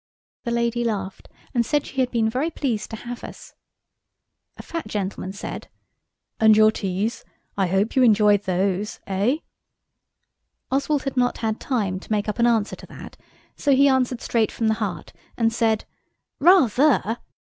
[0.45, 3.53] The lady laughed, and said she had been very pleased to have us.
[4.57, 5.67] A fat gentleman said–
[6.39, 7.23] "And your teas?
[7.55, 9.37] I hope you enjoyed those–eh?"
[10.71, 13.15] Oswald had not had time to make up an answer to that,
[13.55, 15.85] so he answered straight from the heart, and said–
[16.39, 17.19] "Ra–ther!"